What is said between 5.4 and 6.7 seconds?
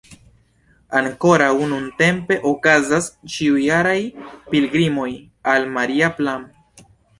al Maria Plan.